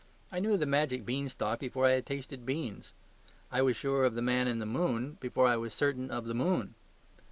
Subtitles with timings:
[0.31, 2.93] I knew the magic beanstalk before I had tasted beans;
[3.51, 6.33] I was sure of the Man in the Moon before I was certain of the
[6.33, 6.73] moon.